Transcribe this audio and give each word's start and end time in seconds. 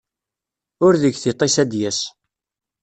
Ur 0.85 0.93
deg 1.01 1.13
tiṭ-is 1.17 1.55
ad 1.63 1.67
d-yas. 1.71 1.99